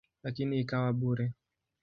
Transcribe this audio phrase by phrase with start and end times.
[0.23, 1.33] Lakini ikawa bure.